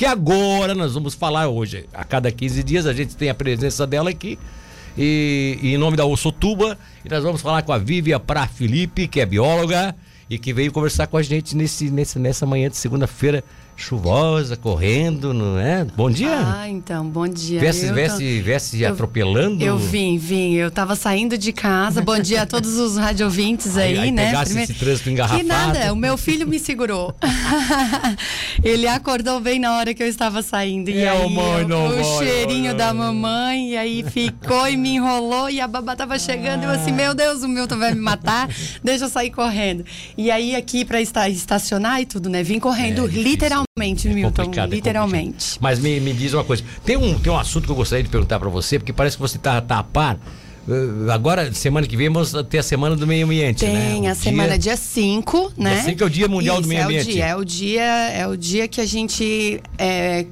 [0.00, 1.84] que agora nós vamos falar hoje.
[1.92, 4.38] A cada 15 dias a gente tem a presença dela aqui.
[4.96, 9.06] E, e em nome da Ossotuba, e nós vamos falar com a Vívia Pra Felipe,
[9.06, 9.94] que é bióloga
[10.30, 13.44] e que veio conversar com a gente nesse, nesse, nessa manhã de segunda-feira
[13.80, 15.84] chuvosa, correndo, não é?
[15.84, 16.30] Bom dia.
[16.32, 17.58] Ah, então, bom dia.
[17.60, 17.64] Tô-
[18.42, 19.62] vesse eu- atropelando.
[19.64, 20.54] Eu vim, vim.
[20.54, 22.02] Eu tava saindo de casa.
[22.02, 24.26] Bom dia a todos os radiovintes aí, Aí- aí né?
[24.26, 25.40] pegasse esse trânsito engarrafado.
[25.42, 27.14] Que nada, o meu filho me segurou.
[28.62, 30.90] Ele acordou bem na hora que eu estava saindo.
[30.90, 32.74] E É, aí, mãe, não o vai, cheirinho olha.
[32.74, 36.70] da mamãe, e aí ficou e me enrolou, e a babá tava chegando, e eu
[36.70, 38.48] assim, meu Deus, o Milton vai me matar,
[38.84, 39.84] deixa eu sair correndo.
[40.16, 42.42] E aí, aqui pra esta- estacionar e tudo, né?
[42.42, 43.22] Vim correndo, É difícil.
[43.78, 45.32] Literalmente, Milton, complicado, é literalmente.
[45.32, 45.58] complicado.
[45.60, 46.62] Mas me, me diz uma coisa.
[46.84, 49.22] Tem um, tem um assunto que eu gostaria de perguntar pra você, porque parece que
[49.22, 50.18] você tá, tá a par.
[50.68, 53.92] Eh, agora, semana que vem, vamos ter a Semana do Meio Ambiente, né?
[53.92, 55.82] Tem a semana dia 5, né?
[55.82, 57.12] 5 é o Dia Mundial do Isso, Meio é o Ambiente.
[57.12, 60.26] dia, é o dia, é o dia que a gente é,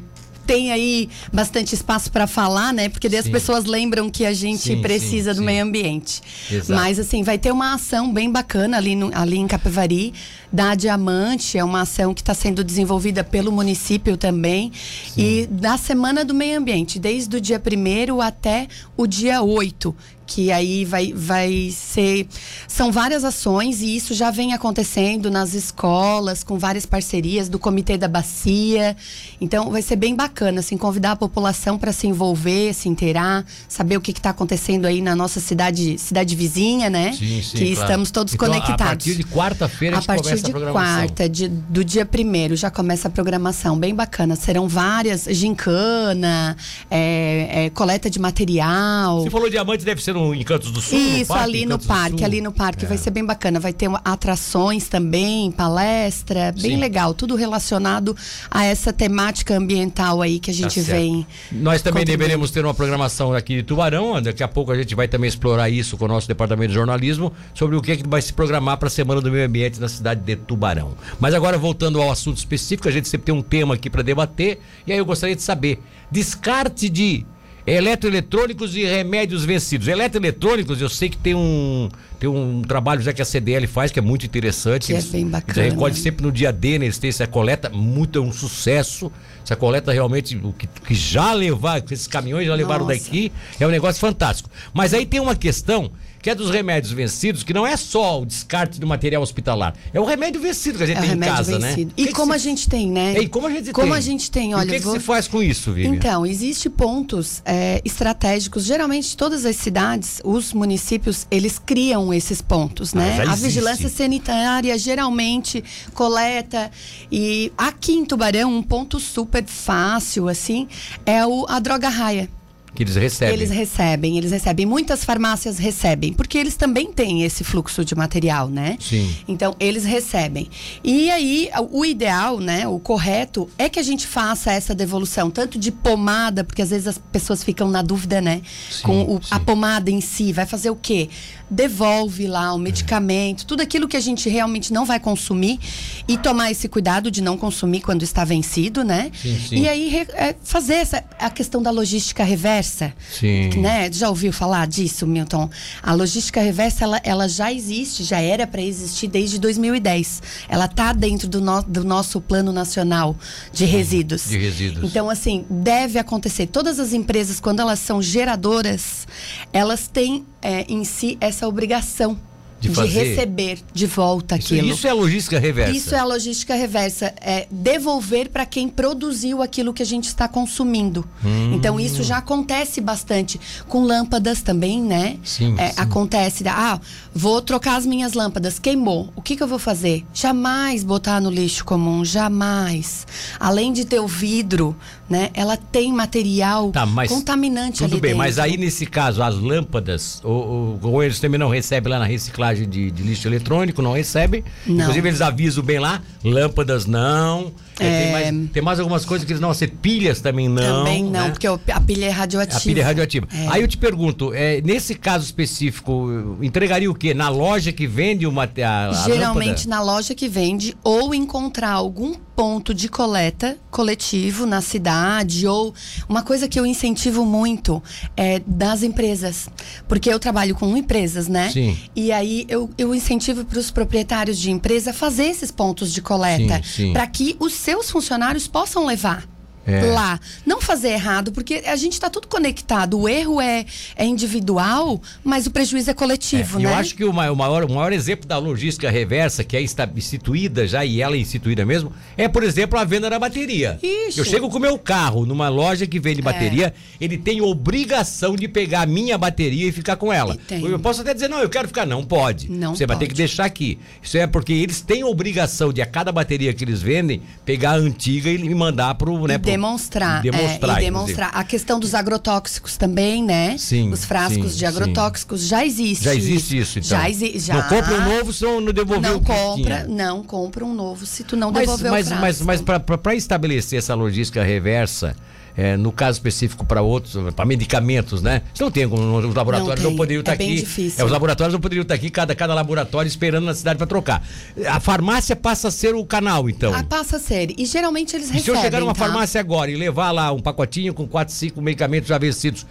[0.48, 2.88] tem aí bastante espaço para falar, né?
[2.88, 3.30] Porque daí as Sim.
[3.32, 6.22] pessoas lembram que a gente Sim, precisa sim, do meio ambiente.
[6.50, 6.72] Exato.
[6.72, 10.14] Mas assim, vai ter uma ação bem bacana ali, no- ali em Capivari,
[10.50, 14.72] da Diamante, é uma ação que está sendo desenvolvida pelo município também.
[15.18, 19.94] E da Semana do Meio Ambiente, desde o dia 1 até o dia 8
[20.28, 22.28] que aí vai, vai ser.
[22.68, 27.96] São várias ações e isso já vem acontecendo nas escolas, com várias parcerias do Comitê
[27.96, 28.94] da Bacia.
[29.40, 33.96] Então vai ser bem bacana, assim, convidar a população para se envolver, se inteirar, saber
[33.96, 37.12] o que está acontecendo aí na nossa cidade, cidade vizinha, né?
[37.14, 37.80] Sim, sim, que claro.
[37.80, 38.74] estamos todos Então, conectados.
[38.82, 40.98] A partir de quarta-feira a A partir começa a de programação.
[41.06, 44.36] quarta, de- do dia primeiro, já começa a programação, bem bacana.
[44.36, 46.54] Serão várias, gincana,
[46.90, 49.22] é, é, coleta de material.
[49.22, 50.98] Você falou diamante, deve ser no Encantos do Sul?
[50.98, 52.84] Isso, parque, ali no Encantos parque, ali no parque.
[52.84, 52.88] É.
[52.88, 53.60] Vai ser bem bacana.
[53.60, 56.76] Vai ter atrações também, palestra, bem Sim.
[56.76, 57.14] legal.
[57.14, 58.16] Tudo relacionado
[58.50, 60.98] a essa temática ambiental aí que a Tá gente certo.
[60.98, 61.26] vem.
[61.52, 64.20] Nós também deveremos ter uma programação aqui de Tubarão.
[64.20, 67.32] Daqui a pouco a gente vai também explorar isso com o nosso departamento de jornalismo
[67.54, 69.88] sobre o que, é que vai se programar para a Semana do Meio Ambiente na
[69.88, 70.94] cidade de Tubarão.
[71.20, 74.58] Mas agora, voltando ao assunto específico, a gente sempre tem um tema aqui para debater.
[74.86, 75.80] E aí eu gostaria de saber:
[76.10, 77.24] descarte de
[77.68, 79.88] eletroeletrônicos e remédios vencidos.
[79.88, 83.98] Eletroeletrônicos, eu sei que tem um, tem um trabalho já que a CDL faz, que
[83.98, 84.86] é muito interessante.
[84.88, 85.62] Que é Eles- bem eles bacana.
[85.68, 86.86] recolhem sempre no dia D, né?
[86.86, 89.10] Eles têm essa coleta, muito é um sucesso.
[89.44, 92.98] Essa coleta realmente, o que, que já levaram, que esses caminhões já levaram Nossa.
[92.98, 94.50] daqui, é um negócio fantástico.
[94.74, 95.90] Mas aí tem uma questão
[96.20, 100.00] que é dos remédios vencidos, que não é só o descarte do material hospitalar, é
[100.00, 101.86] o remédio vencido que a gente É tem em casa, vencido.
[101.86, 101.92] né?
[101.96, 103.14] E que que como se- a gente tem, né?
[103.16, 103.96] É, e como a gente Como tem?
[103.96, 105.94] a gente tem, E olha, o que, que vou- se faz com isso, Vivian?
[105.94, 108.64] Então, existe pontos é, estratégicos.
[108.64, 113.16] Geralmente, todas as cidades, os municípios, eles criam esses pontos, Ah, né?
[113.16, 113.42] já a existe.
[113.44, 115.62] vigilância sanitária geralmente
[115.94, 116.70] coleta.
[117.10, 120.68] E aqui em Tubarão, um ponto super fácil, assim,
[121.06, 122.28] é o, a droga raia.
[122.78, 123.34] Que eles recebem.
[123.34, 124.64] Eles recebem, eles recebem.
[124.64, 128.76] Muitas farmácias recebem, porque eles também têm esse fluxo de material, né?
[128.78, 129.12] Sim.
[129.26, 130.48] Então, eles recebem.
[130.84, 135.58] E aí, o ideal, né, o correto, é que a gente faça essa devolução, tanto
[135.58, 138.42] de pomada, porque às vezes as pessoas ficam na dúvida, né?
[138.70, 141.08] Sim, com o- a pomada em si, vai fazer o quê?
[141.50, 145.58] Devolve lá o medicamento, tudo aquilo que a gente realmente não vai consumir
[146.06, 149.10] e tomar esse cuidado de não consumir quando está vencido, né?
[149.20, 149.56] Sim, sim.
[149.62, 152.67] E aí, é, fazer essa, a questão da logística reversa.
[153.10, 153.50] Sim.
[153.60, 153.90] Né?
[153.92, 155.48] Já ouviu falar disso, Milton?
[155.82, 160.22] A logística reversa, ela, ela já existe, já era para existir desde 2010.
[160.48, 163.16] Ela está dentro do, no- do nosso plano nacional
[163.52, 164.28] de resíduos.
[164.28, 164.90] de resíduos.
[164.90, 166.46] Então, assim, deve acontecer.
[166.46, 169.06] Todas as empresas, quando elas são geradoras,
[169.52, 172.18] elas têm é, em si essa obrigação
[172.60, 174.68] De de, receber de volta Isso, aquilo.
[174.74, 175.76] isso é logística reversa.
[175.76, 180.26] Isso é a logística reversa, é devolver para quem produziu aquilo que a gente está
[180.26, 181.06] consumindo.
[181.24, 181.52] Hum.
[181.54, 185.18] Então isso já acontece bastante com lâmpadas também, né?
[185.22, 185.74] Sim, É, sim.
[185.76, 186.80] Acontece, ah,
[187.14, 189.12] vou trocar as minhas lâmpadas, queimou.
[189.14, 190.04] O que, que eu vou fazer?
[190.12, 193.06] Jamais botar no lixo comum, jamais.
[193.38, 194.74] Além de ter o vidro,
[195.08, 195.30] né?
[195.32, 198.18] Ela tem material Tá, contaminante Tudo ali bem, dentro.
[198.18, 202.90] mas aí nesse caso, as lâmpadas, ou eles também não recebem lá na reciclagem de,
[202.90, 204.44] de lixo eletrônico, não recebem.
[204.66, 204.82] Não.
[204.82, 207.52] Inclusive eles avisam bem lá, lâmpadas não.
[207.78, 209.78] É, Tem, mais, tem mais algumas coisas que eles não aceitam.
[209.78, 210.84] Pilhas também não.
[210.84, 211.30] Também não, né?
[211.30, 212.58] porque a pilha é radioativa.
[212.58, 213.28] A pilha é radioativa.
[213.32, 213.48] É.
[213.48, 217.14] Aí eu te pergunto, é, nesse caso específico, entregaria o quê?
[217.14, 218.94] Na loja que vende o material?
[219.04, 225.74] Geralmente na loja que vende ou encontrar algum ponto de coleta coletivo na cidade ou
[226.08, 227.82] uma coisa que eu incentivo muito
[228.16, 229.48] é das empresas,
[229.88, 231.50] porque eu trabalho com empresas, né?
[231.50, 231.76] Sim.
[231.96, 236.62] E aí eu, eu incentivo para os proprietários de empresa fazer esses pontos de coleta
[236.92, 239.26] para que os seus funcionários possam levar.
[239.68, 239.82] É.
[239.92, 240.18] lá.
[240.46, 242.98] Não fazer errado, porque a gente está tudo conectado.
[242.98, 243.64] O erro é,
[243.96, 246.72] é individual, mas o prejuízo é coletivo, é, né?
[246.72, 250.84] Eu acho que o maior, o, maior, exemplo da logística reversa, que é instituída já,
[250.84, 253.78] e ela é instituída mesmo, é, por exemplo, a venda da bateria.
[253.82, 254.20] Isso.
[254.20, 256.72] Eu chego com o meu carro numa loja que vende bateria, é.
[257.00, 260.36] ele tem obrigação de pegar a minha bateria e ficar com ela.
[260.50, 261.86] Eu posso até dizer, não, eu quero ficar.
[261.86, 262.50] Não, pode.
[262.50, 262.98] Não Você pode.
[262.98, 263.78] vai ter que deixar aqui.
[264.02, 267.76] Isso é porque eles têm obrigação de, a cada bateria que eles vendem, pegar a
[267.76, 270.24] antiga e mandar pro, né, pro demonstrar.
[270.24, 270.76] E demonstrar.
[270.76, 271.30] É, e demonstrar.
[271.34, 273.56] A questão dos agrotóxicos também, né?
[273.58, 273.90] Sim.
[273.92, 275.48] Os frascos sim, de agrotóxicos sim.
[275.48, 276.04] já existe.
[276.04, 276.88] Já existe isso, então.
[276.88, 277.40] Já existe.
[277.40, 277.54] Já...
[277.54, 279.86] Não compra um novo se não devolver não compra.
[279.88, 282.44] Não compra um novo se tu não mas, devolver mas, o frasco.
[282.44, 285.14] Mas, mas para estabelecer essa logística reversa,
[285.58, 288.42] é, no caso específico para outros, para medicamentos, né?
[288.54, 290.60] Você não tem como os laboratórios não, não poderiam estar é bem aqui.
[290.60, 291.02] Difícil.
[291.02, 294.22] É, os laboratórios não poderiam estar aqui, cada, cada laboratório esperando na cidade para trocar.
[294.68, 296.72] A farmácia passa a ser o canal, então.
[296.72, 297.58] Ah, passa a ser.
[297.58, 298.54] E geralmente eles e recebem.
[298.54, 299.00] Se eu chegar numa tá?
[299.00, 302.64] farmácia agora e levar lá um pacotinho com quatro, cinco medicamentos já vencidos,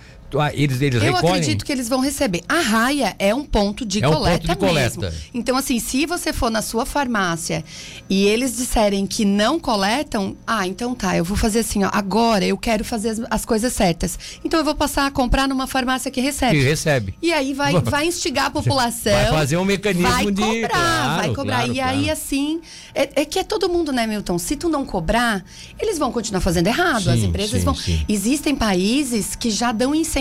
[0.53, 1.35] eles, eles Eu recolhem?
[1.35, 2.43] acredito que eles vão receber.
[2.49, 4.99] A raia é um ponto de é um coleta ponto de coleta.
[4.99, 5.21] mesmo.
[5.33, 7.63] Então, assim, se você for na sua farmácia
[8.09, 12.43] e eles disserem que não coletam, ah, então tá, eu vou fazer assim, ó, agora
[12.45, 14.19] eu quero fazer as, as coisas certas.
[14.43, 16.57] Então eu vou passar a comprar numa farmácia que recebe.
[16.57, 17.15] Que recebe.
[17.21, 19.13] E aí vai, vai instigar a população.
[19.13, 20.41] Vai fazer um mecanismo vai de.
[20.41, 21.55] Cobrar, claro, vai cobrar.
[21.57, 22.11] Claro, e aí, claro.
[22.11, 22.61] assim,
[22.93, 24.37] é, é, que é todo mundo, né, Milton?
[24.37, 25.43] Se tu não cobrar,
[25.79, 27.03] eles vão continuar fazendo errado.
[27.03, 27.75] Sim, As empresas sim, vão.
[27.75, 28.03] sim.
[28.09, 30.16] Existem países que já dão incentivo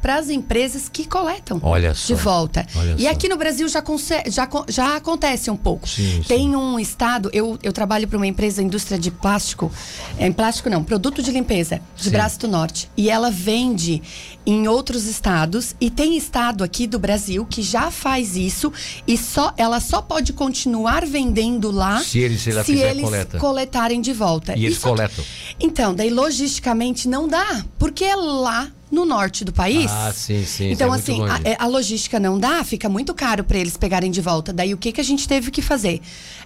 [0.00, 2.66] para as empresas que coletam Olha só, de volta.
[2.74, 3.10] olha e só.
[3.10, 3.82] aqui no Brasil já,
[4.28, 5.88] já, já acontece um pouco.
[5.88, 6.56] Sim, Tem sim.
[6.56, 9.70] um estado, eu, eu trabalho para uma empresa indústria de plástico,
[10.18, 12.10] é, em plástico não, produto de limpeza, de Sim.
[12.10, 12.90] Braço do Norte.
[12.96, 14.02] E ela vende
[14.46, 18.72] em outros estados e tem estado aqui do Brasil que já faz isso
[19.06, 23.38] e só ela só pode continuar vendendo lá Se eles- se ela fizer eles coleta.
[23.38, 24.56] coletarem de volta.
[24.56, 25.24] E eles Isso coletam.
[25.60, 29.90] Então, daí logisticamente não dá, porque é lá no norte do país.
[29.90, 30.70] Ah, sim, sim.
[30.70, 34.10] Então, é assim, a, é, a logística não dá, fica muito caro para eles pegarem
[34.10, 34.52] de volta.
[34.52, 36.00] Daí, o que, que a gente teve que fazer?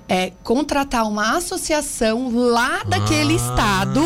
[0.09, 3.37] É contratar uma associação lá daquele Ah.
[3.37, 4.03] estado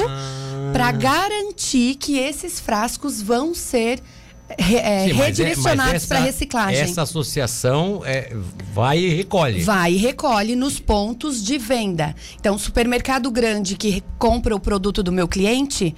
[0.72, 4.00] para garantir que esses frascos vão ser
[4.48, 6.80] é, Sim, é- redirecionados mas para reciclagem.
[6.80, 8.32] Essa associação é,
[8.72, 9.60] vai e recolhe.
[9.62, 12.14] Vai e recolhe nos pontos de venda.
[12.38, 15.94] Então, o supermercado grande que compra o produto do meu cliente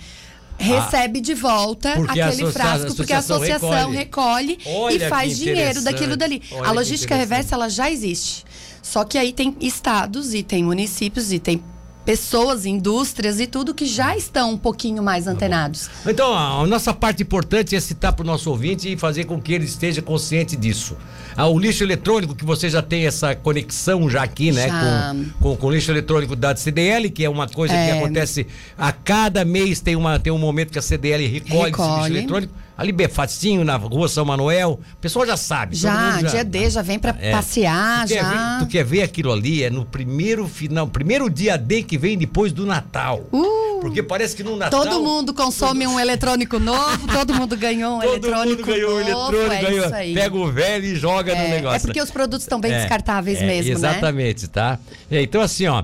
[0.59, 1.97] recebe de volta Ah.
[1.97, 4.59] Porque a aquele frasco, porque a associação recolhe.
[4.59, 6.43] recolhe, Olha e faz dinheiro daquilo dali.
[6.53, 8.45] Olha a logística reversa, ela já existe.
[8.83, 11.63] Só que aí tem estados e tem municípios e tem
[12.09, 15.91] pessoas, indústrias e tudo que já estão um pouquinho mais Tá antenados.
[16.07, 19.53] Então, a nossa parte importante é citar para o nosso ouvinte e fazer com que
[19.53, 20.97] ele esteja consciente disso.
[21.37, 24.69] Ah, o lixo eletrônico, que você já tem essa conexão já aqui, né?
[24.69, 25.15] Já.
[25.39, 27.99] Com, com, com o lixo eletrônico da CDL, que é uma coisa que É.
[27.99, 28.47] acontece
[28.79, 32.17] a cada mês, tem, uma, tem um momento que a CDL recolhe, esse lixo Recolhe.
[32.17, 32.55] eletrônico.
[32.79, 34.79] Ali, bem facinho, na rua São Manuel.
[34.93, 35.73] O pessoal já sabe.
[35.75, 37.33] todo Já, mundo dia D, já vem para É.
[37.33, 38.31] passear, tu quer já.
[38.31, 39.65] Ver, tu quer ver aquilo ali?
[39.65, 43.25] É no primeiro final, primeiro dia D que vem depois do Natal.
[43.33, 43.81] Uh!
[43.81, 44.85] Porque parece que no Natal.
[44.85, 49.09] Todo mundo consome um eletrônico novo, todo mundo ganhou um Todo eletrônico mundo ganhou um
[49.11, 49.85] novo, eletrônico, é ganhou.
[49.87, 50.15] isso aí.
[50.15, 51.77] Pega o velho e joga no é, negócio.
[51.79, 53.89] é porque os produtos estão bem É, descartáveis é, mesmo, né?
[53.89, 54.79] Exatamente, tá?
[55.11, 55.83] É, então, assim, ó.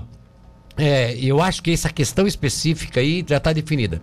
[0.77, 4.01] é, eu acho que essa questão específica aí já está definida.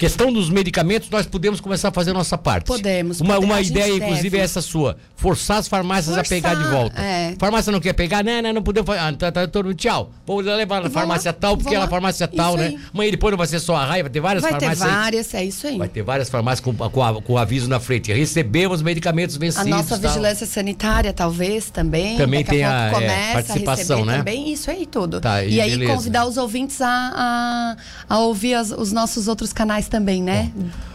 [0.00, 2.64] Questão dos medicamentos, nós podemos começar a fazer a nossa parte.
[2.64, 4.38] Podemos, Uma, uma a ideia, inclusive, deve.
[4.38, 4.96] é essa sua.
[5.14, 6.98] Forçar as farmácias a Forçar, pegar de volta.
[6.98, 7.34] é.
[7.38, 8.24] Farmácia não quer pegar?
[8.24, 8.98] Não, não, não podemos fazer.
[9.00, 10.10] Ah, tá, tá, todo mundo, tchau.
[10.26, 12.68] Vou levar na Vou farmácia lá, tal, porque ela é farmácia tal, né?
[12.68, 12.78] aí.
[12.94, 14.88] Amanhã depois não vai ser só a raia, vai ter várias Vai ter farmácias.
[14.88, 14.94] aí.
[14.94, 15.76] várias, é isso aí.
[15.76, 18.10] Vai ter várias farmácias com, com, a- com aviso na frente.
[18.10, 19.68] Recebemos medicamentos A vencidos.
[19.68, 20.10] nossa tal.
[20.10, 22.16] vigilância sanitária, talvez, também.
[22.16, 24.16] Também tem a, a, é, participação, a né?
[24.18, 25.20] também, isso aí tudo.
[25.20, 26.86] Tá, e e aí convidar os ouvintes a,
[28.08, 30.50] a, a ouvir as- os nossos outros canais também, né?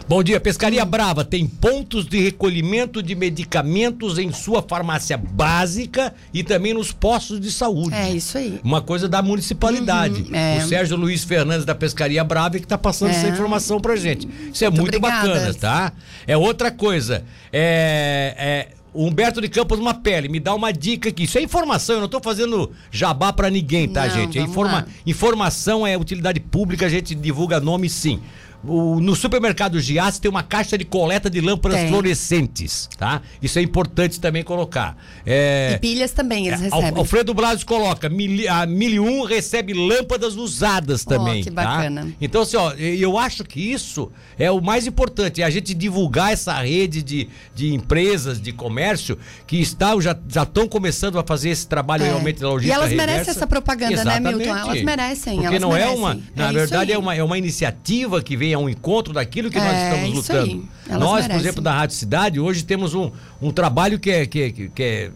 [0.08, 6.44] Bom dia, Pescaria Brava tem pontos de recolhimento de medicamentos em sua farmácia básica e
[6.44, 7.96] também nos postos de saúde.
[7.96, 8.60] É isso aí.
[8.64, 10.22] Uma coisa da municipalidade.
[10.22, 10.58] Uhum, é.
[10.60, 13.16] O Sérgio Luiz Fernandes da Pescaria Brava é que está passando É.
[13.16, 14.28] essa informação pra gente.
[14.54, 15.92] Isso é Muito muito, bacana, tá?
[16.28, 17.24] É outra coisa.
[17.52, 18.36] É.
[18.72, 21.24] é, o Humberto de Campos Uma Pele, me dá uma dica aqui.
[21.24, 24.40] Isso é informação, eu não tô fazendo jabá pra ninguém, tá, Não, gente?
[24.40, 28.22] É informa- informação é utilidade pública, a gente divulga nome sim.
[28.68, 31.90] O- no supermercado Giasse tem uma caixa de coleta de lâmpadas Tem.
[31.90, 33.22] fluorescentes, tá?
[33.42, 34.98] Isso é importante também colocar.
[35.26, 37.00] É, E pilhas também eles é, Al- recebem.
[37.00, 41.44] Alfredo Blasio coloca, mili, a Milium recebe lâmpadas usadas também.
[41.44, 41.64] que tá?
[41.64, 42.12] bacana.
[42.22, 46.34] Então, assim, ó, eu acho que isso é o mais importante, é a gente divulgar
[46.34, 51.68] essa rede de, de empresas, de comércio, que está, já estão começando a fazer esse
[51.68, 52.08] trabalho É.
[52.08, 53.32] realmente da E logística elas merecem reversa.
[53.32, 54.42] essa propaganda, né, Milton?
[54.42, 54.70] Exatamente.
[54.70, 55.98] Elas merecem, Porque elas não é merecem.
[56.00, 59.58] uma, na É verdade, é uma, é uma iniciativa que vem ao encontro daquilo que
[59.60, 60.68] nós É, estamos isso lutando.
[60.90, 61.36] Nós, por merecem.
[61.38, 65.12] exemplo, da Rádio Cidade, hoje temos um, um trabalho que é, que, é- que é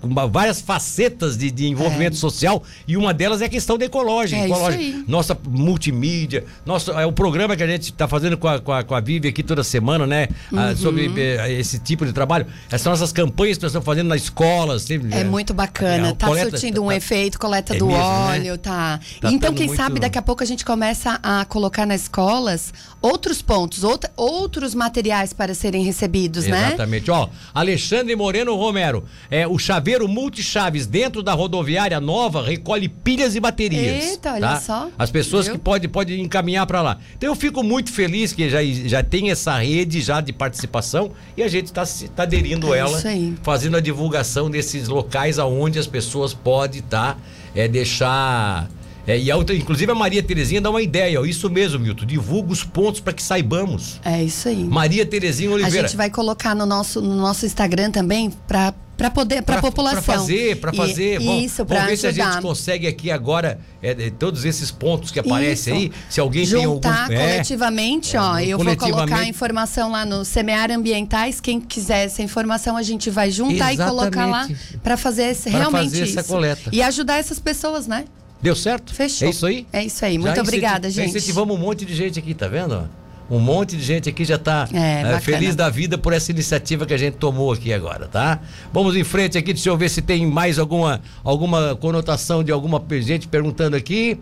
[0.00, 4.40] com várias facetas de, de envolvimento social e uma delas é a questão da ecológica.
[4.40, 4.82] É isso ecológica.
[4.82, 5.04] aí.
[5.08, 8.82] Nossa multimídia, nosso, é o programa que a gente está fazendo com a, com, a,
[8.82, 10.28] com a Vivi aqui toda semana, né?
[10.54, 10.76] Ah, Uhum.
[10.76, 12.46] sobre eh, esse tipo de trabalho.
[12.68, 14.82] Essas são nossas campanhas que nós estamos fazendo nas escolas.
[14.82, 15.24] sempre, É né?
[15.24, 18.08] muito bacana, É, tá surtindo um tá- efeito, coleta É do mesmo, né?
[18.38, 18.98] óleo, tá.
[19.20, 22.72] Tá então, quem muito- sabe daqui a pouco a gente começa a colocar nas escolas
[23.00, 26.68] outros pontos, outra- outros materiais para serem recebidos, né?
[26.68, 27.10] Exatamente.
[27.10, 33.40] Ó, Alexandre Moreno Romero, é o chaveiro multichaves dentro da rodoviária nova recolhe pilhas e
[33.40, 34.10] baterias.
[34.10, 34.60] Eita, olha tá?
[34.60, 34.88] só.
[34.98, 35.54] As pessoas Viu?
[35.54, 36.98] que podem pode encaminhar para lá.
[37.16, 41.42] Então eu fico muito feliz que já, já tem essa rede já de participação e
[41.42, 41.84] a gente está
[42.14, 43.02] tá aderindo É ela,
[43.42, 47.16] fazendo a divulgação desses locais aonde as pessoas podem tá,
[47.54, 48.68] é, deixar
[49.06, 52.04] é, e a outra, inclusive a Maria Terezinha dá uma ideia, ó, isso mesmo, Milton,
[52.04, 54.00] divulga os pontos para que saibamos.
[54.04, 54.64] É isso aí.
[54.64, 55.86] Maria Terezinha A Oliveira.
[55.86, 60.02] gente vai colocar no nosso, no nosso Instagram também para para poder para a população.
[60.02, 61.18] Pra fazer, para E- fazer.
[61.20, 62.32] Vamos- isso, vamos para ver se a ajudar.
[62.32, 65.94] gente consegue aqui agora é, é, todos esses pontos que aparecem Isso.
[65.94, 66.02] aí.
[66.08, 66.74] Se alguém tem algum.
[66.76, 68.38] Juntar é, coletivamente, ó.
[68.38, 68.92] Eu vou coletivamente.
[68.92, 71.40] colocar a informação lá no Semear Ambientais.
[71.40, 74.78] Quem quiser essa informação, a gente vai juntar e colocar lá Exatamente.
[74.78, 76.28] para fazer esse, Pra realmente fazer essa isso.
[76.28, 76.70] coleta.
[76.72, 78.04] E ajudar essas pessoas, né?
[78.40, 78.94] Deu certo?
[78.94, 79.26] Fechou.
[79.26, 79.66] É isso aí?
[79.72, 80.14] É isso aí.
[80.14, 81.16] Já Muito incenti- obrigada, já gente.
[81.16, 82.88] Incentivamos um monte de gente aqui, tá vendo?
[83.30, 85.20] Um monte de gente aqui já tá É, bacana.
[85.20, 88.38] feliz da vida por essa iniciativa que a gente tomou aqui agora, tá?
[88.72, 92.80] Vamos em frente aqui, deixa eu ver se tem mais alguma, alguma conotação de alguma
[93.00, 94.18] gente perguntando aqui.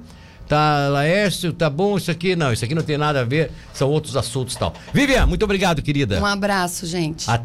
[0.47, 2.37] Tá, Laércio, tá bom isso aqui?
[2.37, 4.75] Não, isso aqui não tem nada a ver, são outros assuntos e tal.
[4.93, 6.21] Vivian, muito obrigado, querida.
[6.21, 7.25] Um abraço, gente.
[7.31, 7.43] Até